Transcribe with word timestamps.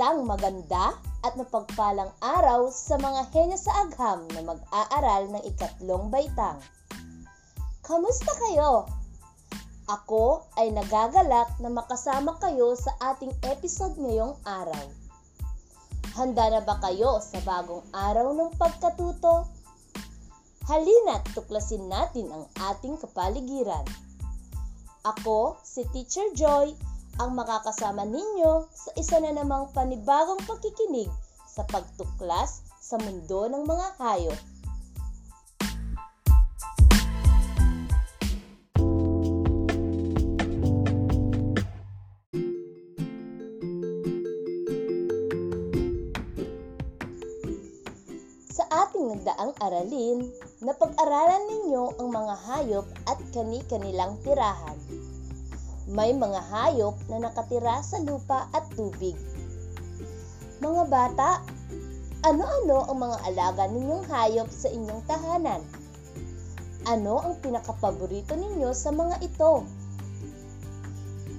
Isang 0.00 0.24
maganda 0.24 0.96
at 1.20 1.36
mapagpalang 1.36 2.08
araw 2.24 2.72
sa 2.72 2.96
mga 2.96 3.20
henyo 3.36 3.58
sa 3.60 3.84
agham 3.84 4.24
na 4.32 4.40
mag-aaral 4.48 5.28
ng 5.28 5.44
ikatlong 5.44 6.08
baitang. 6.08 6.56
Kamusta 7.84 8.32
kayo? 8.40 8.88
Ako 9.92 10.48
ay 10.56 10.72
nagagalak 10.72 11.52
na 11.60 11.68
makasama 11.68 12.32
kayo 12.40 12.72
sa 12.80 13.12
ating 13.12 13.28
episode 13.44 13.92
ngayong 14.00 14.40
araw. 14.48 14.88
Handa 16.16 16.48
na 16.48 16.64
ba 16.64 16.80
kayo 16.80 17.20
sa 17.20 17.36
bagong 17.44 17.84
araw 17.92 18.32
ng 18.32 18.56
pagkatuto? 18.56 19.44
Halina't 20.64 21.28
tuklasin 21.36 21.92
natin 21.92 22.32
ang 22.32 22.48
ating 22.72 22.96
kapaligiran. 22.96 23.84
Ako, 25.04 25.60
si 25.60 25.84
Teacher 25.92 26.32
Joy, 26.32 26.72
ang 27.18 27.34
makakasama 27.34 28.06
ninyo 28.06 28.68
sa 28.70 28.90
isa 28.94 29.16
na 29.18 29.34
namang 29.34 29.72
panibagong 29.74 30.40
pagkikinig 30.46 31.10
sa 31.50 31.66
pagtuklas 31.66 32.62
sa 32.78 32.94
mundo 33.02 33.50
ng 33.50 33.66
mga 33.66 33.86
hayop. 33.98 34.38
Sa 48.50 48.68
ating 48.68 49.16
nagdaang 49.16 49.52
aralin, 49.58 50.18
napag-aralan 50.62 51.42
ninyo 51.48 51.96
ang 51.98 52.08
mga 52.12 52.34
hayop 52.46 52.86
at 53.08 53.18
kani-kanilang 53.32 54.20
tirahan. 54.22 54.99
May 55.90 56.14
mga 56.14 56.38
hayop 56.54 56.94
na 57.10 57.18
nakatira 57.18 57.82
sa 57.82 57.98
lupa 57.98 58.46
at 58.54 58.62
tubig. 58.78 59.18
Mga 60.62 60.86
bata, 60.86 61.42
ano-ano 62.22 62.86
ang 62.86 62.98
mga 63.10 63.18
alaga 63.26 63.66
ninyong 63.66 64.06
hayop 64.06 64.46
sa 64.54 64.70
inyong 64.70 65.02
tahanan? 65.10 65.66
Ano 66.86 67.18
ang 67.18 67.42
pinakapaborito 67.42 68.38
ninyo 68.38 68.70
sa 68.70 68.94
mga 68.94 69.18
ito? 69.18 69.66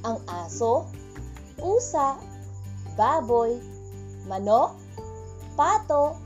Ang 0.03 0.17
aso, 0.27 0.83
pusa, 1.55 2.19
baboy, 2.99 3.55
manok, 4.27 4.75
pato, 5.55 6.19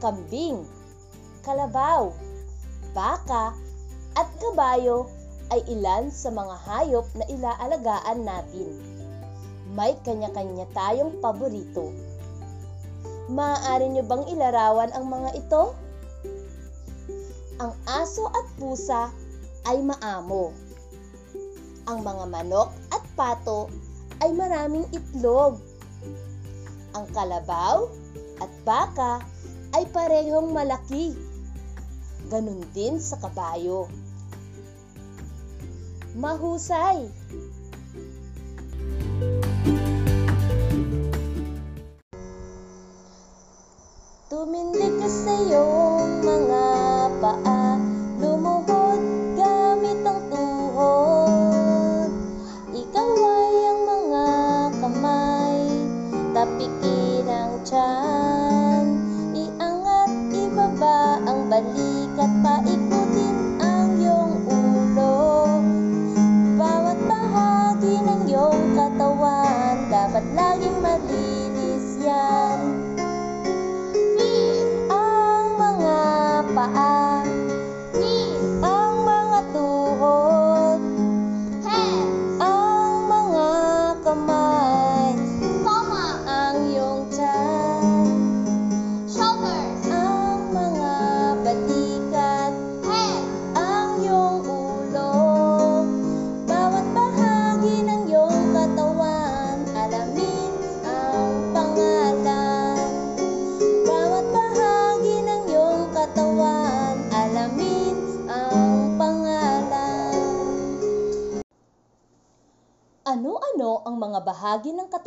kambing, 0.00 0.64
kalabaw, 1.44 2.16
baka, 2.96 3.52
at 4.16 4.28
kabayo 4.40 5.17
ay 5.48 5.64
ilan 5.68 6.12
sa 6.12 6.28
mga 6.28 6.56
hayop 6.68 7.06
na 7.16 7.24
ilaalagaan 7.28 8.20
natin. 8.24 8.72
May 9.72 9.96
kanya-kanya 10.04 10.68
tayong 10.72 11.20
paborito. 11.20 11.92
Maaari 13.28 13.92
nyo 13.92 14.04
bang 14.08 14.24
ilarawan 14.32 14.90
ang 14.96 15.04
mga 15.08 15.30
ito? 15.36 15.76
Ang 17.60 17.72
aso 17.84 18.28
at 18.32 18.46
pusa 18.56 19.12
ay 19.68 19.84
maamo. 19.84 20.56
Ang 21.88 21.98
mga 22.04 22.24
manok 22.28 22.72
at 22.88 23.04
pato 23.12 23.68
ay 24.24 24.32
maraming 24.32 24.88
itlog. 24.96 25.60
Ang 26.96 27.06
kalabaw 27.12 27.88
at 28.40 28.50
baka 28.64 29.20
ay 29.76 29.84
parehong 29.92 30.56
malaki. 30.56 31.12
Ganon 32.32 32.64
din 32.72 32.96
sa 32.96 33.20
kabayo. 33.20 33.88
Mahusay! 36.18 37.06
Tumindig 44.26 44.98
ka 44.98 45.06
sa 45.06 45.34
iyong 45.46 46.26
mga 46.26 46.67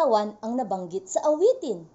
katawan 0.02 0.34
ang 0.42 0.58
nabanggit 0.58 1.06
sa 1.06 1.22
awitin? 1.30 1.86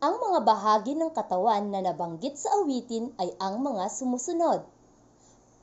Ang 0.00 0.14
mga 0.24 0.40
bahagi 0.40 0.96
ng 0.96 1.12
katawan 1.12 1.68
na 1.68 1.84
nabanggit 1.84 2.40
sa 2.40 2.48
awitin 2.56 3.12
ay 3.20 3.28
ang 3.36 3.60
mga 3.60 3.92
sumusunod. 3.92 4.64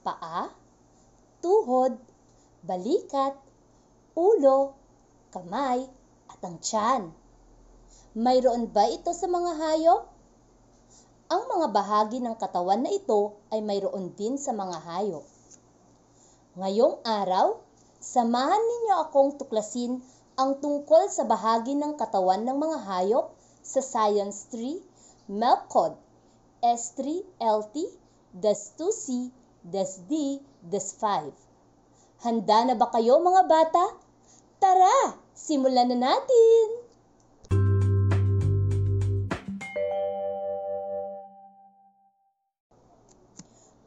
Paa, 0.06 0.54
tuhod, 1.42 1.98
balikat, 2.62 3.34
ulo, 4.14 4.78
kamay, 5.34 5.90
at 6.30 6.38
ang 6.46 6.62
tiyan. 6.62 7.10
Mayroon 8.14 8.70
ba 8.70 8.86
ito 8.86 9.10
sa 9.10 9.26
mga 9.26 9.58
hayop? 9.58 10.14
Ang 11.26 11.42
mga 11.58 11.68
bahagi 11.74 12.22
ng 12.22 12.38
katawan 12.38 12.86
na 12.86 12.94
ito 12.94 13.42
ay 13.50 13.66
mayroon 13.66 14.14
din 14.14 14.38
sa 14.38 14.54
mga 14.54 14.78
hayop. 14.78 15.26
Ngayong 16.54 17.02
araw, 17.02 17.58
samahan 17.98 18.62
ninyo 18.62 19.10
akong 19.10 19.42
tuklasin 19.42 20.06
ang 20.40 20.64
tungkol 20.64 21.12
sa 21.12 21.28
bahagi 21.28 21.76
ng 21.76 22.00
katawan 22.00 22.48
ng 22.48 22.56
mga 22.56 22.78
hayop 22.88 23.36
sa 23.60 23.84
Science 23.84 24.48
3, 24.54 24.80
Melcod, 25.28 26.00
S3, 26.64 27.26
LT, 27.40 27.76
DAS 28.32 28.72
2C, 28.80 29.32
DAS 29.68 30.00
D, 30.08 30.40
DAS 30.64 30.96
5. 30.96 31.36
Handa 32.24 32.60
na 32.70 32.76
ba 32.78 32.88
kayo 32.94 33.20
mga 33.20 33.44
bata? 33.50 33.86
Tara, 34.62 35.18
simulan 35.36 35.90
na 35.92 35.98
natin! 35.98 36.68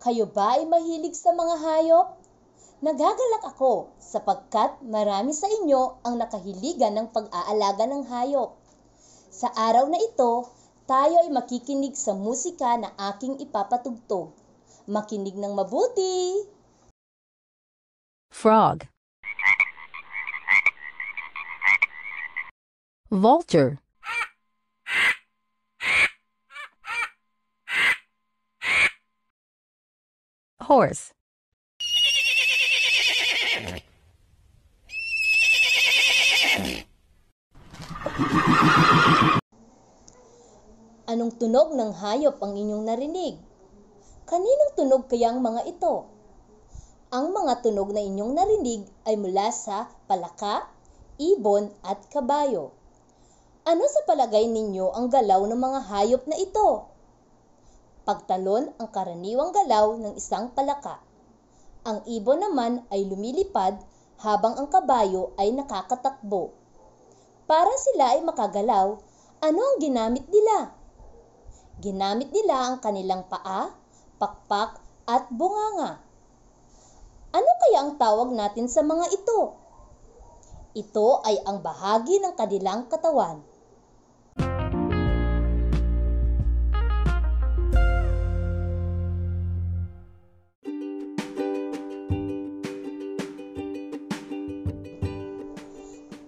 Kayo 0.05 0.29
ba 0.29 0.61
ay 0.61 0.69
mahilig 0.69 1.17
sa 1.17 1.33
mga 1.33 1.57
hayop? 1.65 2.24
Nagagalak 2.85 3.49
ako 3.49 3.97
sapagkat 3.97 4.77
marami 4.85 5.33
sa 5.33 5.49
inyo 5.49 6.05
ang 6.05 6.21
nakahiligan 6.21 6.93
ng 6.93 7.17
pag-aalaga 7.17 7.89
ng 7.89 8.05
hayop. 8.13 8.61
Sa 9.33 9.49
araw 9.49 9.89
na 9.89 9.97
ito, 9.97 10.53
tayo 10.85 11.17
ay 11.25 11.33
makikinig 11.33 11.97
sa 11.97 12.13
musika 12.13 12.77
na 12.77 12.93
aking 13.09 13.41
ipapatugtog. 13.41 14.37
Makinig 14.85 15.33
ng 15.33 15.57
mabuti! 15.57 16.45
Frog. 18.29 18.85
Vulture. 23.09 23.81
Horse. 30.61 31.17
Anong 41.15 41.39
tunog 41.39 41.79
ng 41.79 41.95
hayop 41.95 42.43
ang 42.43 42.59
inyong 42.59 42.91
narinig? 42.91 43.39
Kaninong 44.27 44.75
tunog 44.75 45.07
kaya 45.07 45.31
ang 45.31 45.47
mga 45.47 45.63
ito? 45.63 46.11
Ang 47.15 47.31
mga 47.31 47.63
tunog 47.63 47.95
na 47.95 48.03
inyong 48.03 48.35
narinig 48.35 48.83
ay 49.07 49.15
mula 49.15 49.55
sa 49.55 49.87
palaka, 50.11 50.67
ibon 51.23 51.71
at 51.87 52.03
kabayo. 52.11 52.75
Ano 53.63 53.87
sa 53.87 54.03
palagay 54.11 54.51
ninyo 54.51 54.91
ang 54.91 55.07
galaw 55.07 55.47
ng 55.47 55.55
mga 55.55 55.81
hayop 55.87 56.27
na 56.27 56.35
ito? 56.35 56.91
Pagtalon 58.03 58.75
ang 58.75 58.91
karaniwang 58.91 59.55
galaw 59.55 59.95
ng 59.95 60.19
isang 60.19 60.51
palaka. 60.51 60.99
Ang 61.87 62.03
ibon 62.11 62.43
naman 62.43 62.83
ay 62.91 63.07
lumilipad 63.07 63.79
habang 64.19 64.59
ang 64.59 64.67
kabayo 64.67 65.31
ay 65.39 65.55
nakakatakbo. 65.55 66.51
Para 67.47 67.71
sila 67.79 68.19
ay 68.19 68.27
makagalaw, 68.27 68.99
ano 69.39 69.61
ang 69.63 69.79
ginamit 69.79 70.27
nila? 70.27 70.83
Ginamit 71.82 72.31
nila 72.31 72.71
ang 72.71 72.76
kanilang 72.79 73.26
paa, 73.26 73.75
pakpak 74.23 74.79
at 75.11 75.26
bunganga. 75.35 75.99
Ano 77.35 77.50
kaya 77.59 77.79
ang 77.82 77.99
tawag 77.99 78.31
natin 78.31 78.71
sa 78.71 78.87
mga 78.87 79.11
ito? 79.11 79.59
Ito 80.79 81.26
ay 81.26 81.43
ang 81.43 81.67
bahagi 81.67 82.23
ng 82.23 82.38
kanilang 82.38 82.87
katawan. 82.87 83.43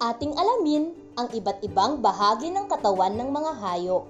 Ating 0.02 0.34
alamin 0.34 0.90
ang 1.14 1.30
iba't 1.30 1.62
ibang 1.62 2.02
bahagi 2.02 2.50
ng 2.50 2.66
katawan 2.66 3.14
ng 3.14 3.30
mga 3.30 3.52
hayop. 3.62 4.04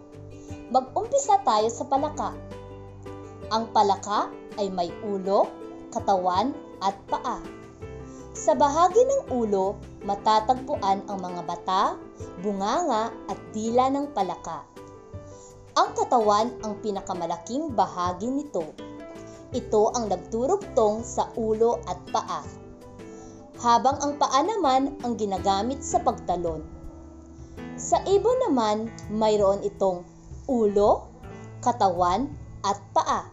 Mag-umpisa 0.76 1.40
tayo 1.40 1.72
sa 1.72 1.88
palaka. 1.88 2.36
Ang 3.48 3.72
palaka 3.72 4.28
ay 4.60 4.68
may 4.68 4.92
ulo, 5.08 5.48
katawan 5.88 6.52
at 6.84 6.92
paa. 7.08 7.40
Sa 8.36 8.52
bahagi 8.52 9.00
ng 9.00 9.32
ulo, 9.32 9.80
matatagpuan 10.04 11.00
ang 11.08 11.16
mga 11.16 11.48
bata, 11.48 11.96
bunganga 12.44 13.08
at 13.08 13.40
dila 13.56 13.88
ng 13.88 14.12
palaka. 14.12 14.68
Ang 15.80 15.96
katawan 15.96 16.52
ang 16.60 16.76
pinakamalaking 16.84 17.72
bahagi 17.72 18.28
nito. 18.28 18.68
Ito 19.56 19.96
ang 19.96 20.12
nagturugtong 20.12 21.00
sa 21.08 21.32
ulo 21.40 21.80
at 21.88 22.04
paa. 22.12 22.44
Habang 23.64 23.96
ang 24.04 24.20
paa 24.20 24.44
naman 24.44 25.00
ang 25.00 25.16
ginagamit 25.16 25.80
sa 25.80 26.04
pagtalon. 26.04 26.60
Sa 27.80 27.96
ibon 28.04 28.44
naman, 28.44 28.92
mayroon 29.08 29.64
itong 29.64 30.04
ulo, 30.46 31.10
katawan 31.58 32.30
at 32.62 32.78
paa. 32.94 33.26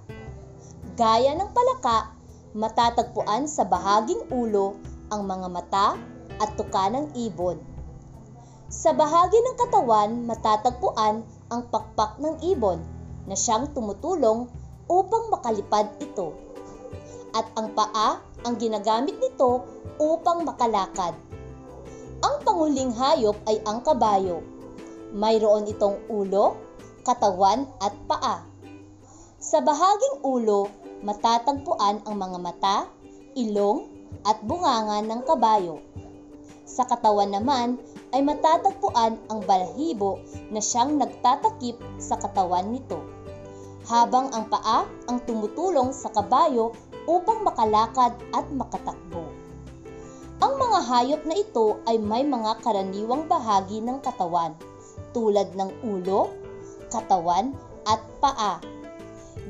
Gaya 0.98 1.38
ng 1.38 1.50
palaka, 1.54 2.14
matatagpuan 2.58 3.46
sa 3.46 3.66
bahaging 3.66 4.30
ulo 4.34 4.78
ang 5.14 5.26
mga 5.26 5.48
mata 5.50 5.88
at 6.42 6.50
tuka 6.58 6.90
ng 6.90 7.14
ibon. 7.18 7.62
Sa 8.74 8.90
bahagi 8.98 9.38
ng 9.38 9.58
katawan, 9.58 10.26
matatagpuan 10.26 11.22
ang 11.54 11.62
pakpak 11.70 12.18
ng 12.18 12.42
ibon 12.50 12.82
na 13.30 13.38
siyang 13.38 13.70
tumutulong 13.70 14.50
upang 14.90 15.30
makalipad 15.30 15.94
ito. 16.02 16.34
At 17.34 17.46
ang 17.54 17.78
paa 17.78 18.22
ang 18.42 18.56
ginagamit 18.58 19.18
nito 19.22 19.66
upang 20.02 20.46
makalakad. 20.46 21.14
Ang 22.26 22.36
panguling 22.42 22.90
hayop 22.94 23.38
ay 23.46 23.62
ang 23.66 23.86
kabayo. 23.86 24.42
Mayroon 25.14 25.70
itong 25.70 26.10
ulo, 26.10 26.58
katawan 27.04 27.68
at 27.84 27.94
paa. 28.08 28.48
Sa 29.44 29.60
bahaging 29.60 30.24
ulo, 30.24 30.72
matatagpuan 31.04 32.00
ang 32.08 32.16
mga 32.16 32.38
mata, 32.40 32.78
ilong 33.36 33.92
at 34.24 34.40
bunganga 34.40 35.04
ng 35.04 35.22
kabayo. 35.28 35.84
Sa 36.64 36.88
katawan 36.88 37.36
naman 37.36 37.76
ay 38.16 38.24
matatagpuan 38.24 39.20
ang 39.28 39.40
balahibo 39.44 40.24
na 40.48 40.64
siyang 40.64 40.96
nagtatakip 40.96 41.76
sa 42.00 42.16
katawan 42.16 42.72
nito. 42.72 43.04
Habang 43.84 44.32
ang 44.32 44.48
paa 44.48 44.88
ang 45.12 45.18
tumutulong 45.28 45.92
sa 45.92 46.08
kabayo 46.08 46.72
upang 47.04 47.44
makalakad 47.44 48.16
at 48.32 48.48
makatakbo. 48.48 49.28
Ang 50.40 50.54
mga 50.56 50.80
hayop 50.88 51.22
na 51.28 51.36
ito 51.36 51.84
ay 51.84 52.00
may 52.00 52.24
mga 52.24 52.64
karaniwang 52.64 53.28
bahagi 53.28 53.84
ng 53.84 54.00
katawan 54.00 54.56
tulad 55.12 55.52
ng 55.56 55.72
ulo, 55.84 56.32
katawan 56.94 57.58
at 57.90 58.02
paa. 58.22 58.62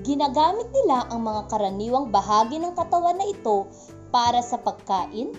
Ginagamit 0.07 0.71
nila 0.71 1.11
ang 1.11 1.27
mga 1.27 1.51
karaniwang 1.51 2.07
bahagi 2.07 2.55
ng 2.63 2.71
katawan 2.71 3.19
na 3.19 3.27
ito 3.27 3.67
para 4.15 4.39
sa 4.39 4.55
pagkain, 4.55 5.35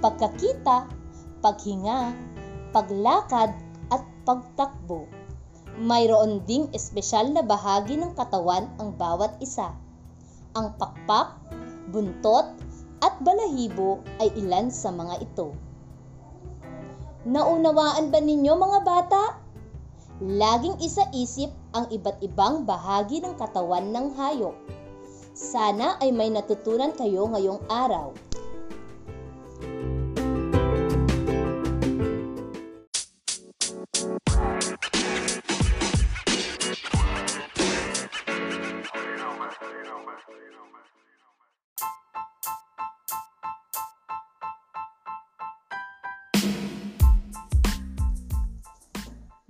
pagkakita, 0.00 0.88
paghinga, 1.44 2.16
paglakad 2.72 3.52
at 3.92 4.02
pagtakbo. 4.24 5.04
Mayroon 5.76 6.44
ding 6.48 6.72
espesyal 6.72 7.32
na 7.32 7.44
bahagi 7.44 8.00
ng 8.00 8.16
katawan 8.16 8.72
ang 8.80 8.96
bawat 8.96 9.36
isa. 9.44 9.76
Ang 10.56 10.76
pakpak, 10.80 11.36
buntot, 11.92 12.48
at 13.02 13.18
balahibo 13.18 13.98
ay 14.22 14.30
ilan 14.38 14.70
sa 14.70 14.94
mga 14.94 15.26
ito. 15.26 15.52
Naunawaan 17.26 18.14
ba 18.14 18.18
ninyo 18.22 18.52
mga 18.54 18.80
bata? 18.86 19.41
Laging 20.22 20.78
isa-isip 20.78 21.50
ang 21.74 21.90
iba't 21.90 22.22
ibang 22.22 22.62
bahagi 22.62 23.18
ng 23.18 23.34
katawan 23.34 23.90
ng 23.90 24.14
hayop. 24.14 24.54
Sana 25.34 25.98
ay 25.98 26.14
may 26.14 26.30
natutunan 26.30 26.94
kayo 26.94 27.26
ngayong 27.26 27.58
araw. 27.66 28.14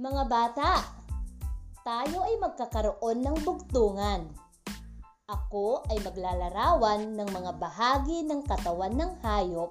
Mga 0.02 0.26
bata, 0.26 0.82
tayo 1.86 2.26
ay 2.26 2.34
magkakaroon 2.42 3.22
ng 3.22 3.38
bugtungan. 3.46 4.26
Ako 5.30 5.86
ay 5.94 6.02
maglalarawan 6.02 7.14
ng 7.14 7.28
mga 7.30 7.54
bahagi 7.62 8.26
ng 8.26 8.42
katawan 8.42 8.98
ng 8.98 9.22
hayop 9.22 9.70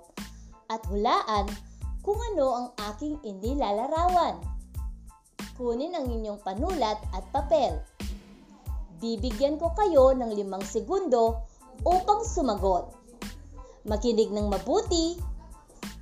at 0.71 0.79
hulaan 0.87 1.51
kung 1.99 2.15
ano 2.31 2.47
ang 2.47 2.67
aking 2.95 3.19
inilalarawan. 3.27 4.39
Kunin 5.59 5.99
ang 5.99 6.07
inyong 6.07 6.39
panulat 6.39 7.03
at 7.11 7.27
papel. 7.35 7.83
Bibigyan 9.03 9.59
ko 9.59 9.75
kayo 9.75 10.15
ng 10.15 10.31
limang 10.31 10.63
segundo 10.63 11.43
upang 11.83 12.23
sumagot. 12.23 12.87
Makinig 13.83 14.31
ng 14.31 14.47
mabuti, 14.47 15.19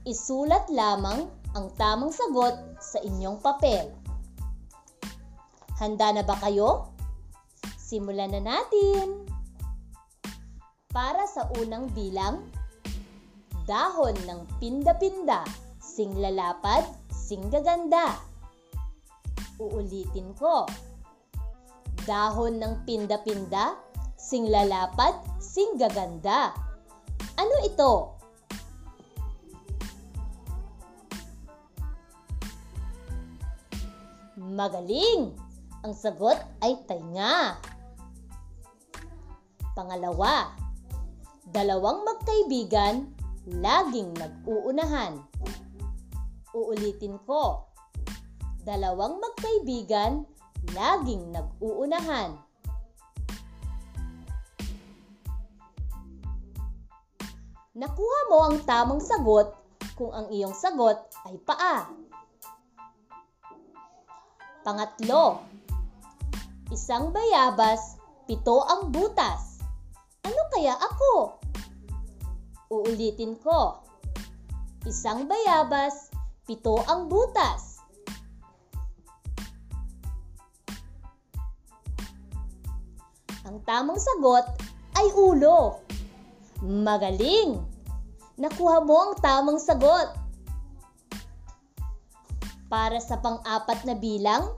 isulat 0.06 0.70
lamang 0.70 1.26
ang 1.58 1.74
tamang 1.82 2.14
sagot 2.14 2.54
sa 2.78 3.02
inyong 3.02 3.42
papel. 3.42 3.99
Handa 5.80 6.12
na 6.12 6.28
ba 6.28 6.36
kayo? 6.44 6.92
Simulan 7.80 8.36
na 8.36 8.44
natin! 8.44 9.24
Para 10.92 11.24
sa 11.24 11.48
unang 11.56 11.88
bilang, 11.96 12.52
dahon 13.64 14.12
ng 14.28 14.44
pinda-pinda, 14.60 15.48
singlalapad, 15.80 16.84
singgaganda. 17.16 18.20
Uulitin 19.56 20.36
ko. 20.36 20.68
Dahon 22.04 22.60
ng 22.60 22.84
pinda-pinda, 22.84 23.80
singlalapad, 24.20 25.16
singgaganda. 25.40 26.52
Ano 27.40 27.56
ito? 27.64 28.20
Magaling! 34.36 35.49
Ang 35.80 35.96
sagot 35.96 36.36
ay 36.60 36.76
tainga. 36.84 37.56
Pangalawa, 39.72 40.52
dalawang 41.56 42.04
magkaibigan 42.04 43.08
laging 43.48 44.12
nag-uunahan. 44.20 45.24
Uulitin 46.52 47.16
ko. 47.24 47.64
Dalawang 48.68 49.24
magkaibigan 49.24 50.28
laging 50.76 51.32
nag-uunahan. 51.32 52.36
Nakuha 57.80 58.20
mo 58.28 58.38
ang 58.52 58.60
tamang 58.68 59.00
sagot 59.00 59.56
kung 59.96 60.12
ang 60.12 60.28
iyong 60.28 60.52
sagot 60.52 61.00
ay 61.24 61.40
paa. 61.40 61.88
Pangatlo, 64.68 65.40
Isang 66.70 67.10
bayabas, 67.10 67.98
pito 68.30 68.62
ang 68.62 68.94
butas. 68.94 69.58
Ano 70.22 70.38
kaya 70.54 70.78
ako? 70.78 71.42
Uulitin 72.70 73.42
ko. 73.42 73.82
Isang 74.86 75.26
bayabas, 75.26 76.14
pito 76.46 76.78
ang 76.86 77.10
butas. 77.10 77.82
Ang 83.50 83.66
tamang 83.66 83.98
sagot 83.98 84.46
ay 84.94 85.10
ulo. 85.18 85.82
Magaling! 86.62 87.66
Nakuha 88.38 88.86
mo 88.86 89.10
ang 89.10 89.14
tamang 89.18 89.58
sagot. 89.58 90.14
Para 92.70 93.02
sa 93.02 93.18
pang-apat 93.18 93.90
na 93.90 93.98
bilang, 93.98 94.54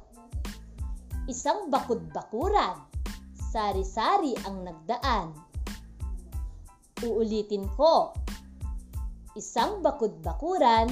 isang 1.30 1.70
bakud-bakuran. 1.70 2.82
Sari-sari 3.52 4.34
ang 4.48 4.64
nagdaan. 4.64 5.36
Uulitin 7.04 7.68
ko. 7.76 8.16
Isang 9.36 9.84
bakud-bakuran, 9.84 10.88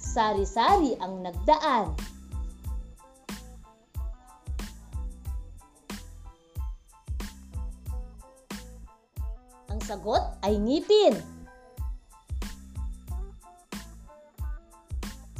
sari-sari 0.00 0.96
ang 1.00 1.20
nagdaan. 1.20 1.92
Ang 9.68 9.80
sagot 9.84 10.24
ay 10.44 10.56
ngipin. 10.56 11.14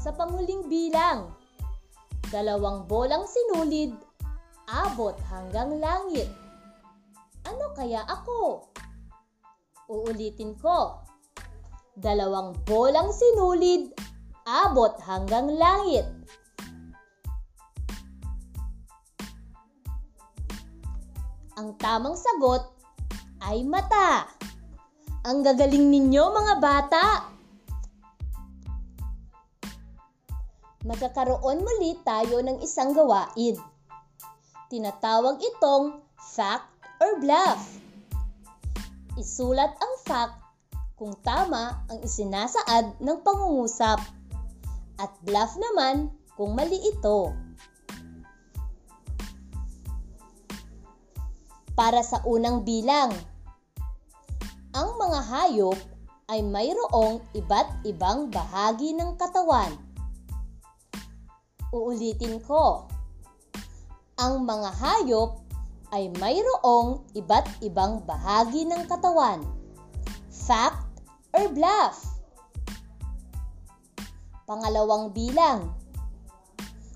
Sa 0.01 0.17
panghuling 0.17 0.65
bilang, 0.69 1.29
dalawang 2.33 2.89
bolang 2.89 3.29
sinulid, 3.29 3.93
abot 4.71 5.19
hanggang 5.27 5.83
langit. 5.83 6.31
Ano 7.43 7.75
kaya 7.75 8.07
ako? 8.07 8.71
Uulitin 9.91 10.55
ko. 10.63 11.03
Dalawang 11.99 12.55
bolang 12.63 13.11
sinulid, 13.11 13.91
abot 14.47 14.95
hanggang 15.03 15.51
langit. 15.59 16.07
Ang 21.59 21.77
tamang 21.77 22.15
sagot 22.17 22.71
ay 23.43 23.67
mata. 23.67 24.31
Ang 25.27 25.45
gagaling 25.45 25.93
ninyo 25.93 26.25
mga 26.33 26.55
bata! 26.63 27.05
Magkakaroon 30.81 31.61
muli 31.61 32.01
tayo 32.01 32.41
ng 32.41 32.65
isang 32.65 32.97
gawain. 32.97 33.61
Tinatawag 34.71 35.43
itong 35.43 35.99
fact 36.15 36.71
or 37.03 37.19
bluff. 37.19 37.83
Isulat 39.19 39.75
ang 39.75 39.95
fact 40.07 40.39
kung 40.95 41.11
tama 41.27 41.83
ang 41.91 41.99
isinasaad 42.07 43.03
ng 43.03 43.19
pangungusap 43.27 43.99
at 45.03 45.11
bluff 45.27 45.59
naman 45.59 46.15
kung 46.39 46.55
mali 46.55 46.79
ito. 46.79 47.35
Para 51.75 52.07
sa 52.07 52.23
unang 52.23 52.63
bilang, 52.63 53.11
ang 54.71 54.95
mga 55.03 55.21
hayop 55.35 55.79
ay 56.31 56.47
mayroong 56.47 57.19
iba't 57.35 57.83
ibang 57.83 58.31
bahagi 58.31 58.95
ng 58.95 59.19
katawan. 59.19 59.75
Uulitin 61.75 62.39
ko. 62.47 62.87
Ang 64.21 64.45
mga 64.45 64.69
hayop 64.77 65.41
ay 65.97 66.13
mayroong 66.21 67.01
iba't 67.17 67.65
ibang 67.65 68.05
bahagi 68.05 68.69
ng 68.69 68.85
katawan. 68.85 69.41
Fact 70.29 71.01
or 71.33 71.49
bluff? 71.49 72.05
Pangalawang 74.45 75.17
bilang. 75.17 75.73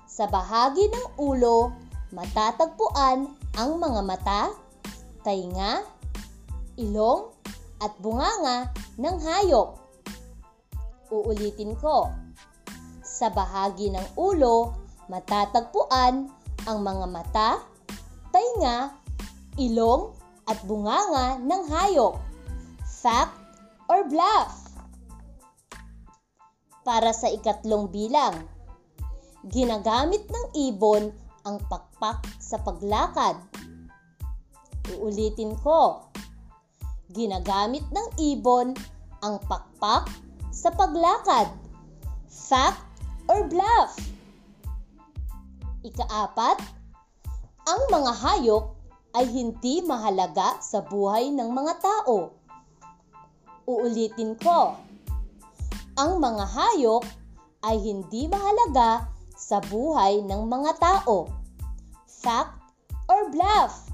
Sa 0.04 0.28
bahagi 0.28 0.84
ng 0.92 1.16
ulo, 1.16 1.72
matatagpuan 2.12 3.32
ang 3.56 3.70
mga 3.80 4.00
mata, 4.04 4.52
tainga, 5.24 5.80
ilong, 6.76 7.32
at 7.80 7.96
bunganga 8.04 8.68
ng 9.00 9.16
hayop. 9.24 9.80
Uulitin 11.08 11.72
ko. 11.80 12.12
Sa 13.00 13.32
bahagi 13.32 13.88
ng 13.88 14.12
ulo, 14.20 14.76
matatagpuan 15.08 16.33
ang 16.64 16.80
mga 16.80 17.06
mata, 17.08 17.50
tainga, 18.32 18.96
ilong, 19.60 20.16
at 20.44 20.60
bunganga 20.68 21.40
ng 21.40 21.62
hayop. 21.72 22.20
Fact 22.84 23.32
or 23.88 24.04
bluff? 24.08 24.72
Para 26.84 27.16
sa 27.16 27.32
ikatlong 27.32 27.88
bilang, 27.88 28.44
ginagamit 29.48 30.24
ng 30.28 30.46
ibon 30.68 31.12
ang 31.48 31.60
pakpak 31.68 32.24
sa 32.40 32.60
paglakad. 32.60 33.36
Uulitin 34.96 35.56
ko. 35.64 36.08
Ginagamit 37.12 37.84
ng 37.88 38.08
ibon 38.20 38.76
ang 39.24 39.40
pakpak 39.48 40.08
sa 40.52 40.68
paglakad. 40.72 41.48
Fact 42.28 42.84
or 43.28 43.48
bluff? 43.48 43.96
Ikaapat, 45.84 46.64
ang 47.68 47.80
mga 47.92 48.12
hayop 48.16 48.72
ay 49.12 49.28
hindi 49.28 49.84
mahalaga 49.84 50.56
sa 50.64 50.80
buhay 50.80 51.28
ng 51.28 51.52
mga 51.52 51.76
tao. 51.76 52.32
Uulitin 53.68 54.32
ko. 54.40 54.80
Ang 56.00 56.24
mga 56.24 56.44
hayop 56.56 57.04
ay 57.68 57.76
hindi 57.84 58.32
mahalaga 58.32 59.12
sa 59.36 59.60
buhay 59.60 60.24
ng 60.24 60.48
mga 60.48 60.72
tao. 60.80 61.28
Fact 62.08 62.56
or 63.12 63.28
bluff? 63.28 63.92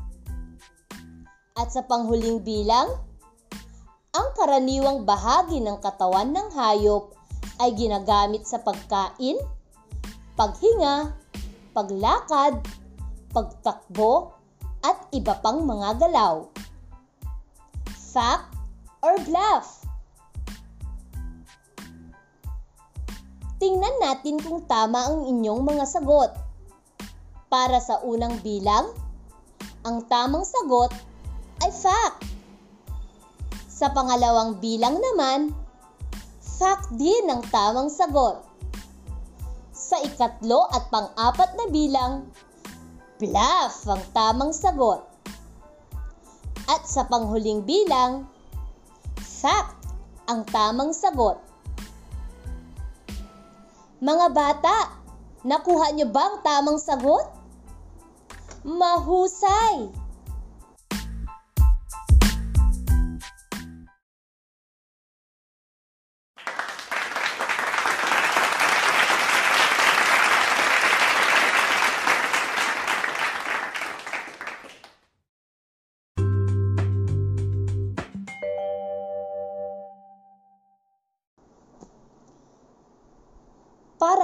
At 1.58 1.74
sa 1.74 1.82
panghuling 1.82 2.46
bilang, 2.46 2.86
ang 4.14 4.28
karaniwang 4.38 5.02
bahagi 5.02 5.58
ng 5.58 5.82
katawan 5.82 6.30
ng 6.30 6.54
hayop 6.54 7.18
ay 7.58 7.74
ginagamit 7.74 8.46
sa 8.46 8.62
pagkain, 8.62 9.42
paghinga, 10.38 11.19
paglakad, 11.80 12.60
pagtakbo, 13.32 14.36
at 14.84 15.00
iba 15.16 15.32
pang 15.40 15.64
mga 15.64 15.96
galaw. 15.96 16.44
Fact 17.88 18.52
or 19.00 19.16
bluff? 19.24 19.88
Tingnan 23.60 23.96
natin 24.00 24.40
kung 24.44 24.64
tama 24.68 25.08
ang 25.08 25.24
inyong 25.24 25.64
mga 25.64 25.84
sagot. 25.88 26.32
Para 27.48 27.80
sa 27.80 28.04
unang 28.04 28.44
bilang, 28.44 28.92
ang 29.84 30.04
tamang 30.04 30.44
sagot 30.44 30.92
ay 31.64 31.72
fact. 31.72 32.28
Sa 33.68 33.88
pangalawang 33.92 34.60
bilang 34.60 35.00
naman, 35.00 35.56
fact 36.44 36.92
din 37.00 37.24
ang 37.32 37.40
tamang 37.48 37.88
sagot. 37.88 38.49
Sa 39.90 39.98
ikatlo 40.06 40.70
at 40.70 40.86
pang-apat 40.86 41.58
na 41.58 41.66
bilang, 41.66 42.30
bluff 43.18 43.82
ang 43.90 43.98
tamang 44.14 44.54
sagot. 44.54 45.02
At 46.70 46.86
sa 46.86 47.10
panghuling 47.10 47.66
bilang, 47.66 48.30
fact 49.18 49.90
ang 50.30 50.46
tamang 50.54 50.94
sagot. 50.94 51.42
Mga 53.98 54.26
bata, 54.30 54.94
nakuha 55.42 55.90
niyo 55.90 56.06
ba 56.06 56.22
ang 56.22 56.38
tamang 56.46 56.78
sagot? 56.78 57.26
Mahusay! 58.62 59.90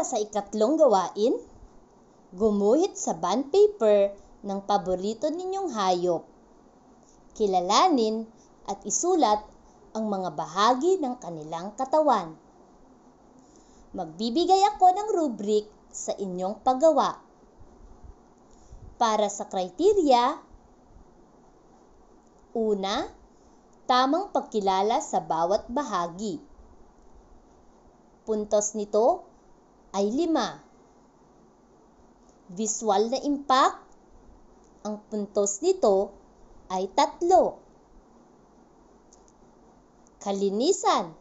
Sa 0.06 0.22
ikatlong 0.22 0.78
gawain, 0.78 1.34
gumuhit 2.30 2.94
sa 2.94 3.18
bond 3.18 3.50
paper 3.50 4.14
ng 4.46 4.62
paborito 4.62 5.26
ninyong 5.26 5.74
hayop. 5.74 6.22
Kilalanin 7.34 8.22
at 8.70 8.78
isulat 8.86 9.42
ang 9.98 10.06
mga 10.06 10.30
bahagi 10.38 11.02
ng 11.02 11.18
kanilang 11.18 11.74
katawan. 11.74 12.38
Magbibigay 13.96 14.62
ako 14.76 14.86
ng 14.94 15.08
rubric 15.10 15.66
sa 15.90 16.14
inyong 16.14 16.62
paggawa. 16.62 17.18
Para 18.96 19.26
sa 19.26 19.50
kriteria, 19.50 20.38
una, 22.56 23.08
tamang 23.84 24.32
pagkilala 24.32 25.00
sa 25.00 25.20
bawat 25.20 25.68
bahagi. 25.68 26.40
Puntos 28.24 28.72
nito 28.72 29.35
ay 29.96 30.12
lima. 30.12 30.60
Visual 32.52 33.08
na 33.08 33.18
impact, 33.24 33.80
ang 34.84 35.00
puntos 35.08 35.64
nito 35.64 36.12
ay 36.68 36.92
tatlo. 36.92 37.56
Kalinisan. 40.20 41.16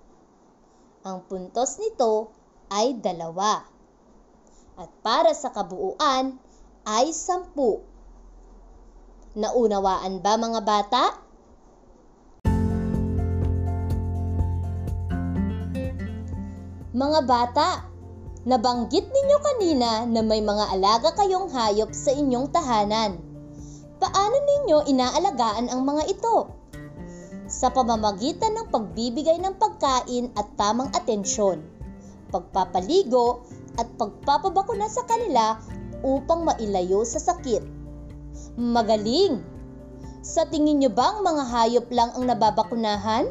Ang 1.08 1.18
puntos 1.24 1.80
nito 1.80 2.36
ay 2.68 3.00
dalawa. 3.00 3.64
At 4.76 4.92
para 5.00 5.32
sa 5.32 5.56
kabuuan 5.56 6.36
ay 6.84 7.16
sampu. 7.16 7.80
Naunawaan 9.40 10.20
ba 10.20 10.36
mga 10.36 10.62
bata? 10.62 11.04
Mga 16.96 17.20
bata, 17.28 17.95
nabanggit 18.46 19.10
ninyo 19.10 19.38
kanina 19.42 19.92
na 20.06 20.22
may 20.22 20.38
mga 20.38 20.78
alaga 20.78 21.18
kayong 21.18 21.50
hayop 21.50 21.90
sa 21.98 22.14
inyong 22.14 22.54
tahanan. 22.54 23.18
Paano 23.98 24.38
ninyo 24.38 24.86
inaalagaan 24.86 25.74
ang 25.74 25.82
mga 25.82 26.14
ito? 26.14 26.54
Sa 27.50 27.74
pamamagitan 27.74 28.54
ng 28.54 28.70
pagbibigay 28.70 29.42
ng 29.42 29.58
pagkain 29.58 30.30
at 30.38 30.46
tamang 30.54 30.94
atensyon, 30.94 31.66
pagpapaligo 32.30 33.50
at 33.82 33.90
pagpapabakuna 33.98 34.94
sa 34.94 35.02
kanila 35.10 35.58
upang 36.06 36.46
mailayo 36.46 37.02
sa 37.02 37.18
sakit. 37.18 37.66
Magaling! 38.62 39.42
Sa 40.22 40.46
tingin 40.46 40.82
nyo 40.82 40.94
ba 40.94 41.18
ang 41.18 41.26
mga 41.26 41.44
hayop 41.50 41.88
lang 41.90 42.14
ang 42.14 42.30
nababakunahan? 42.30 43.26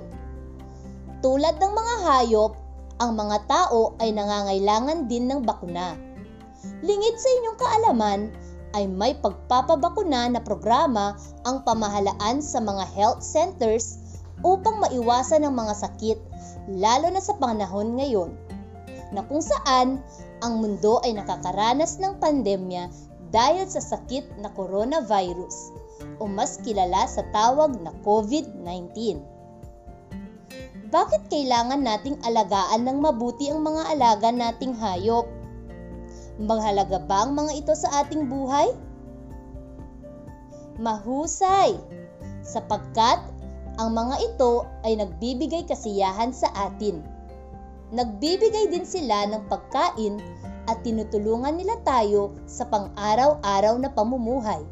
Tulad 1.22 1.54
ng 1.58 1.72
mga 1.74 1.94
hayop, 2.02 2.63
ang 3.04 3.20
mga 3.20 3.44
tao 3.44 3.92
ay 4.00 4.16
nangangailangan 4.16 5.04
din 5.04 5.28
ng 5.28 5.44
bakuna. 5.44 5.92
Lingid 6.80 7.20
sa 7.20 7.28
inyong 7.28 7.58
kaalaman 7.60 8.20
ay 8.72 8.88
may 8.88 9.12
pagpapabakuna 9.20 10.32
na 10.32 10.40
programa 10.40 11.12
ang 11.44 11.60
pamahalaan 11.68 12.40
sa 12.40 12.64
mga 12.64 12.88
health 12.96 13.20
centers 13.20 14.00
upang 14.40 14.80
maiwasan 14.80 15.44
ang 15.44 15.52
mga 15.52 15.76
sakit 15.76 16.18
lalo 16.72 17.12
na 17.12 17.20
sa 17.20 17.36
panahon 17.36 18.00
ngayon 18.00 18.32
na 19.12 19.20
kung 19.28 19.44
saan 19.44 20.00
ang 20.40 20.64
mundo 20.64 20.98
ay 21.04 21.12
nakakaranas 21.12 22.00
ng 22.00 22.16
pandemya 22.18 22.88
dahil 23.28 23.68
sa 23.68 23.84
sakit 23.84 24.40
na 24.40 24.48
coronavirus 24.56 25.76
o 26.18 26.26
mas 26.26 26.56
kilala 26.64 27.04
sa 27.06 27.22
tawag 27.30 27.76
na 27.84 27.92
COVID-19. 28.02 29.33
Bakit 30.94 31.26
kailangan 31.26 31.82
nating 31.82 32.22
alagaan 32.22 32.86
ng 32.86 33.02
mabuti 33.02 33.50
ang 33.50 33.66
mga 33.66 33.98
alaga 33.98 34.30
nating 34.30 34.78
hayop? 34.78 35.26
Maghalaga 36.38 37.02
ba 37.02 37.26
ang 37.26 37.34
mga 37.34 37.66
ito 37.66 37.74
sa 37.74 38.06
ating 38.06 38.30
buhay? 38.30 38.70
Mahusay, 40.78 41.74
sapagkat 42.46 43.18
ang 43.74 43.90
mga 43.90 44.22
ito 44.22 44.70
ay 44.86 44.94
nagbibigay 45.02 45.66
kasiyahan 45.66 46.30
sa 46.30 46.46
atin. 46.54 47.02
Nagbibigay 47.90 48.70
din 48.70 48.86
sila 48.86 49.26
ng 49.26 49.50
pagkain 49.50 50.22
at 50.70 50.78
tinutulungan 50.86 51.58
nila 51.58 51.74
tayo 51.82 52.38
sa 52.46 52.70
pang-araw-araw 52.70 53.82
na 53.82 53.90
pamumuhay. 53.90 54.62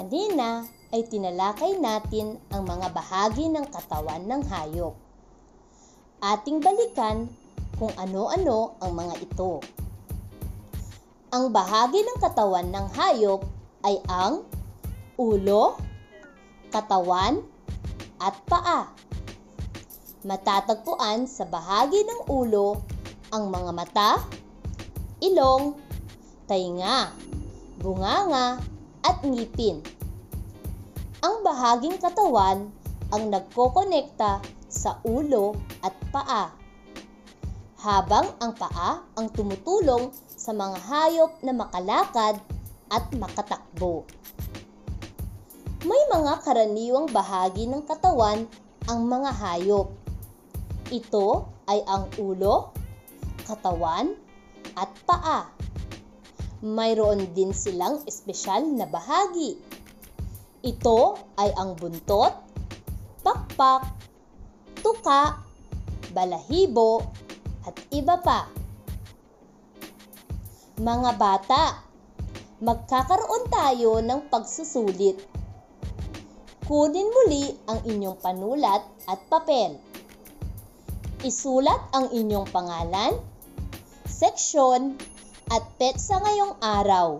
Kanina 0.00 0.64
ay 0.96 1.04
tinalakay 1.12 1.76
natin 1.76 2.40
ang 2.48 2.64
mga 2.64 2.88
bahagi 2.88 3.52
ng 3.52 3.68
katawan 3.68 4.24
ng 4.24 4.48
hayop. 4.48 4.96
Ating 6.24 6.64
balikan 6.64 7.28
kung 7.76 7.92
ano-ano 8.00 8.80
ang 8.80 8.96
mga 8.96 9.20
ito. 9.20 9.60
Ang 11.36 11.52
bahagi 11.52 12.00
ng 12.00 12.16
katawan 12.16 12.72
ng 12.72 12.86
hayop 12.96 13.44
ay 13.84 14.00
ang 14.08 14.48
ulo, 15.20 15.76
katawan, 16.72 17.44
at 18.16 18.40
paa. 18.48 18.88
Matatagpuan 20.24 21.28
sa 21.28 21.44
bahagi 21.44 22.08
ng 22.08 22.20
ulo 22.32 22.80
ang 23.36 23.52
mga 23.52 23.70
mata, 23.76 24.16
ilong, 25.20 25.76
tainga, 26.48 27.12
bunganga, 27.84 28.64
at 29.04 29.20
ngipin. 29.24 29.80
Ang 31.20 31.44
bahaging 31.44 32.00
katawan 32.00 32.72
ang 33.10 33.22
nagkokonekta 33.28 34.40
sa 34.70 35.02
ulo 35.02 35.58
at 35.82 35.92
paa. 36.14 36.54
Habang 37.80 38.32
ang 38.38 38.52
paa 38.56 39.04
ang 39.16 39.26
tumutulong 39.32 40.12
sa 40.28 40.56
mga 40.56 40.78
hayop 40.88 41.32
na 41.44 41.52
makalakad 41.52 42.40
at 42.88 43.04
makatakbo. 43.12 44.08
May 45.84 46.02
mga 46.12 46.44
karaniwang 46.44 47.08
bahagi 47.08 47.64
ng 47.68 47.84
katawan 47.88 48.44
ang 48.84 49.00
mga 49.08 49.30
hayop. 49.32 49.88
Ito 50.92 51.48
ay 51.70 51.80
ang 51.88 52.10
ulo, 52.20 52.74
katawan, 53.48 54.12
at 54.76 54.90
paa 55.08 55.59
mayroon 56.60 57.32
din 57.32 57.56
silang 57.56 58.04
espesyal 58.04 58.64
na 58.76 58.84
bahagi. 58.84 59.56
Ito 60.60 61.16
ay 61.40 61.56
ang 61.56 61.72
buntot, 61.80 62.36
pakpak, 63.24 63.88
tuka, 64.84 65.40
balahibo, 66.12 67.00
at 67.64 67.76
iba 67.92 68.20
pa. 68.20 68.48
Mga 70.80 71.10
bata, 71.16 71.80
magkakaroon 72.60 73.48
tayo 73.48 74.00
ng 74.04 74.28
pagsusulit. 74.28 75.16
Kunin 76.68 77.08
muli 77.08 77.56
ang 77.68 77.80
inyong 77.88 78.20
panulat 78.20 78.84
at 79.08 79.20
papel. 79.32 79.80
Isulat 81.24 81.92
ang 81.92 82.12
inyong 82.12 82.48
pangalan, 82.48 83.16
seksyon, 84.08 84.96
at 85.50 85.66
petsa 85.82 86.22
ngayong 86.22 86.54
araw. 86.62 87.18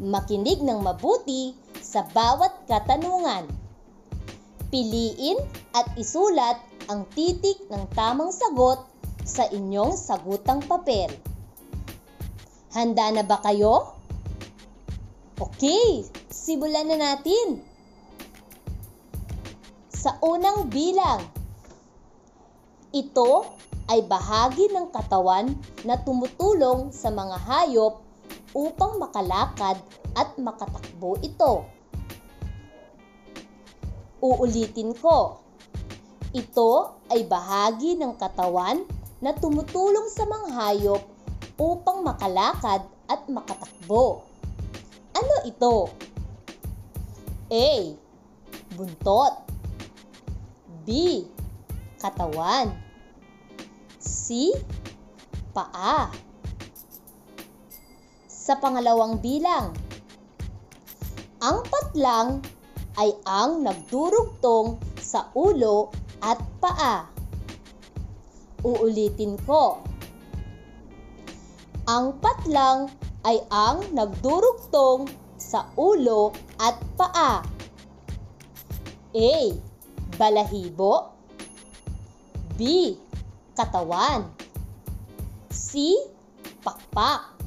Makinig 0.00 0.64
ng 0.64 0.80
mabuti 0.80 1.52
sa 1.76 2.08
bawat 2.16 2.64
katanungan. 2.64 3.44
Piliin 4.72 5.36
at 5.76 5.84
isulat 6.00 6.56
ang 6.88 7.04
titik 7.12 7.68
ng 7.68 7.84
tamang 7.92 8.32
sagot 8.32 8.80
sa 9.28 9.44
inyong 9.52 9.92
sagutang 10.00 10.64
papel. 10.64 11.12
Handa 12.72 13.12
na 13.12 13.20
ba 13.20 13.36
kayo? 13.44 13.92
Okay, 15.36 16.08
simulan 16.32 16.88
na 16.88 16.96
natin. 16.96 17.60
Sa 19.92 20.16
unang 20.24 20.72
bilang, 20.72 21.20
ito 22.96 23.44
ay 23.90 24.06
bahagi 24.06 24.70
ng 24.70 24.94
katawan 24.94 25.50
na 25.82 25.98
tumutulong 25.98 26.94
sa 26.94 27.10
mga 27.10 27.34
hayop 27.42 27.98
upang 28.54 29.02
makalakad 29.02 29.82
at 30.14 30.30
makatakbo 30.38 31.18
ito. 31.18 31.66
Uulitin 34.22 34.94
ko. 34.94 35.42
Ito 36.30 37.02
ay 37.10 37.26
bahagi 37.26 37.98
ng 37.98 38.14
katawan 38.14 38.86
na 39.18 39.34
tumutulong 39.34 40.06
sa 40.06 40.22
mga 40.22 40.48
hayop 40.54 41.02
upang 41.58 42.06
makalakad 42.06 42.86
at 43.10 43.26
makatakbo. 43.26 44.22
Ano 45.18 45.34
ito? 45.42 45.90
A. 47.50 47.68
Buntot 48.78 49.34
B. 50.86 51.26
Katawan 51.98 52.89
C. 54.10 54.50
Paa. 55.54 56.10
Sa 58.26 58.58
pangalawang 58.58 59.22
bilang, 59.22 59.70
ang 61.38 61.62
patlang 61.70 62.42
ay 62.98 63.14
ang 63.22 63.62
nagdurugtong 63.62 64.82
sa 64.98 65.30
ulo 65.38 65.94
at 66.18 66.42
paa. 66.58 67.06
Uulitin 68.66 69.38
ko. 69.46 69.78
Ang 71.86 72.18
patlang 72.18 72.90
ay 73.22 73.38
ang 73.48 73.86
nagdurugtong 73.94 75.06
sa 75.38 75.70
ulo 75.78 76.34
at 76.58 76.76
paa. 76.98 77.46
A. 79.10 79.34
Balahibo 80.18 81.14
B 82.60 82.92
katawan. 83.60 84.24
C. 85.52 85.92
Pakpak. 86.64 87.40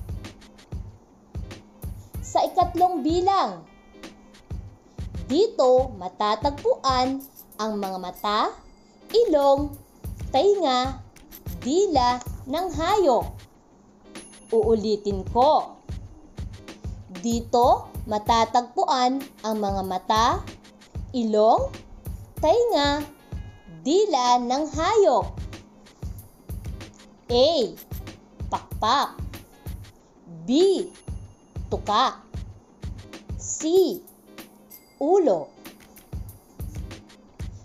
sa 2.34 2.42
ikatlong 2.50 3.06
bilang. 3.06 3.62
Dito 5.30 5.94
matatagpuan 6.02 7.22
ang 7.62 7.72
mga 7.78 7.98
mata, 8.02 8.40
ilong, 9.14 9.70
tainga, 10.34 10.98
dila 11.62 12.18
ng 12.50 12.68
hayop. 12.74 13.30
Uulitin 14.50 15.22
ko. 15.30 15.78
Dito 17.22 17.94
matatagpuan 18.10 19.22
ang 19.46 19.56
mga 19.62 19.82
mata, 19.86 20.26
ilong, 21.14 21.70
tainga, 22.42 23.06
dila 23.86 24.42
ng 24.42 24.64
hayop. 24.74 25.30
A. 27.34 27.74
Pakpak 28.54 29.18
B. 30.46 30.86
Tuka 31.66 32.22
C. 33.42 33.66
Ulo 35.02 35.50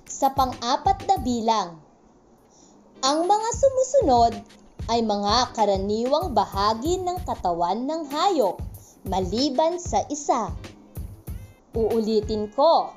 Sa 0.09 0.33
pang-apat 0.33 1.05
na 1.05 1.21
bilang, 1.21 1.77
ang 3.05 3.29
mga 3.29 3.49
sumusunod 3.61 4.33
ay 4.89 5.05
mga 5.05 5.53
karaniwang 5.53 6.33
bahagi 6.33 6.97
ng 7.05 7.21
katawan 7.29 7.85
ng 7.85 8.09
hayop 8.09 8.57
maliban 9.05 9.77
sa 9.77 10.01
isa. 10.09 10.49
Uulitin 11.77 12.49
ko. 12.57 12.97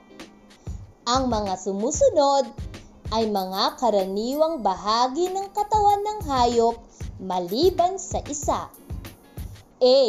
Ang 1.04 1.28
mga 1.28 1.60
sumusunod 1.60 2.71
ay 3.12 3.28
mga 3.28 3.76
karaniwang 3.76 4.64
bahagi 4.64 5.28
ng 5.28 5.52
katawan 5.52 6.00
ng 6.00 6.20
hayop 6.32 6.80
maliban 7.20 8.00
sa 8.00 8.24
isa. 8.24 8.72
A. 9.84 10.00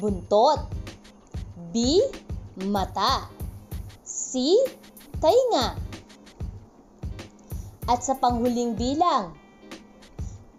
Buntot 0.00 0.64
B. 1.70 2.00
Mata 2.64 3.28
C. 4.00 4.56
Tainga 5.20 5.76
At 7.84 8.00
sa 8.00 8.16
panghuling 8.16 8.72
bilang, 8.72 9.36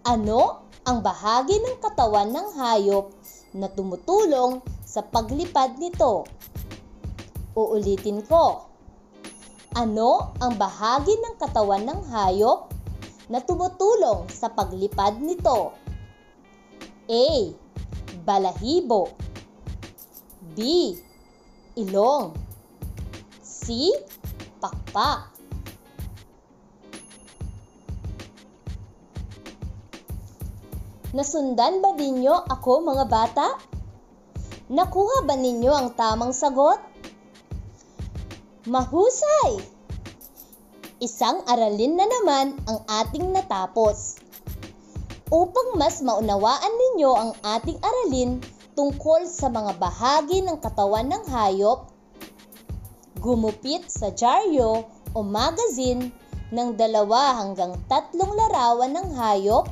ano 0.05 0.69
ang 0.85 1.01
bahagi 1.01 1.57
ng 1.57 1.81
katawan 1.81 2.29
ng 2.29 2.47
hayop 2.61 3.09
na 3.57 3.65
tumutulong 3.73 4.61
sa 4.85 5.01
paglipad 5.01 5.81
nito? 5.81 6.29
Uulitin 7.57 8.21
ko. 8.29 8.70
Ano 9.71 10.35
ang 10.43 10.59
bahagi 10.59 11.15
ng 11.15 11.39
katawan 11.39 11.87
ng 11.87 12.11
hayop 12.11 12.67
na 13.31 13.39
tumutulong 13.39 14.27
sa 14.27 14.51
paglipad 14.51 15.15
nito? 15.23 15.71
A. 17.07 17.27
Balahibo 18.27 19.15
B. 20.51 20.91
Ilong 21.79 22.35
C. 23.39 23.95
Pakpak 24.59 25.31
Nasundan 31.15 31.79
ba 31.79 31.95
ninyo 31.95 32.43
ako 32.51 32.83
mga 32.83 33.05
bata? 33.07 33.47
Nakuha 34.67 35.23
ba 35.23 35.39
ninyo 35.39 35.71
ang 35.71 35.95
tamang 35.95 36.35
sagot? 36.35 36.90
Mahusay! 38.71 39.59
Isang 41.03 41.43
aralin 41.43 41.99
na 41.99 42.07
naman 42.07 42.55
ang 42.63 42.79
ating 42.87 43.35
natapos. 43.35 44.15
Upang 45.27 45.75
mas 45.75 45.99
maunawaan 45.99 46.71
ninyo 46.71 47.11
ang 47.11 47.31
ating 47.43 47.75
aralin 47.83 48.39
tungkol 48.71 49.27
sa 49.27 49.51
mga 49.51 49.75
bahagi 49.75 50.39
ng 50.47 50.55
katawan 50.63 51.03
ng 51.11 51.19
hayop, 51.27 51.91
gumupit 53.19 53.91
sa 53.91 54.07
dyaryo 54.07 54.87
o 54.87 55.19
magazine 55.19 56.07
ng 56.55 56.71
dalawa 56.79 57.43
hanggang 57.43 57.75
tatlong 57.91 58.31
larawan 58.39 58.95
ng 58.95 59.19
hayop 59.19 59.67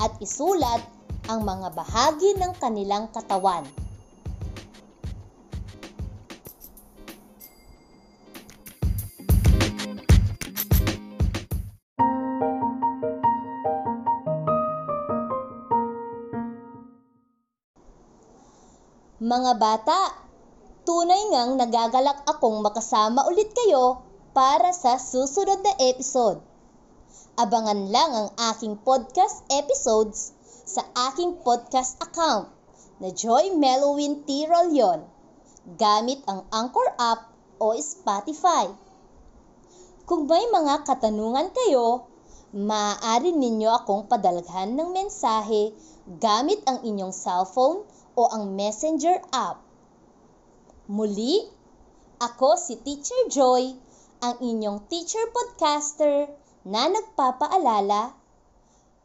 at 0.00 0.16
isulat 0.16 0.80
ang 1.28 1.44
mga 1.44 1.76
bahagi 1.76 2.40
ng 2.40 2.56
kanilang 2.56 3.04
katawan. 3.12 3.68
Mga 19.30 19.62
bata, 19.62 20.10
tunay 20.82 21.30
ngang 21.30 21.54
nagagalak 21.54 22.26
akong 22.26 22.66
makasama 22.66 23.22
ulit 23.30 23.54
kayo 23.54 24.02
para 24.34 24.74
sa 24.74 24.98
susunod 24.98 25.62
na 25.62 25.70
episode. 25.86 26.42
Abangan 27.38 27.94
lang 27.94 28.10
ang 28.10 28.28
aking 28.50 28.74
podcast 28.82 29.46
episodes 29.54 30.34
sa 30.66 30.82
aking 31.14 31.38
podcast 31.46 31.94
account 32.02 32.50
na 32.98 33.14
Joy 33.14 33.54
Melowin 33.54 34.26
T. 34.26 34.50
Rolyon 34.50 35.06
gamit 35.78 36.26
ang 36.26 36.42
Anchor 36.50 36.90
app 36.98 37.30
o 37.62 37.78
Spotify. 37.78 38.66
Kung 40.10 40.26
may 40.26 40.42
mga 40.50 40.82
katanungan 40.82 41.54
kayo, 41.54 42.10
maaari 42.50 43.30
ninyo 43.30 43.70
akong 43.78 44.10
padalghan 44.10 44.74
ng 44.74 44.90
mensahe 44.90 45.70
gamit 46.18 46.66
ang 46.66 46.82
inyong 46.82 47.14
cellphone 47.14 47.86
o 48.16 48.30
ang 48.30 48.54
Messenger 48.54 49.20
app. 49.30 49.62
Muli, 50.90 51.46
ako 52.18 52.58
si 52.58 52.78
Teacher 52.82 53.30
Joy, 53.30 53.74
ang 54.20 54.36
inyong 54.44 54.84
teacher 54.92 55.24
podcaster 55.32 56.28
na 56.68 56.92
nagpapaalala, 56.92 58.12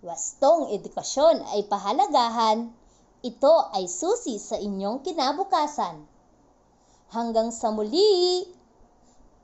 wastong 0.04 0.68
edukasyon 0.76 1.40
ay 1.56 1.64
pahalagahan, 1.72 2.70
ito 3.24 3.56
ay 3.72 3.88
susi 3.88 4.38
sa 4.38 4.60
inyong 4.60 5.02
kinabukasan. 5.02 6.04
Hanggang 7.10 7.50
sa 7.56 7.72
muli, 7.72 8.44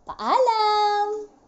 paalam! 0.03 1.40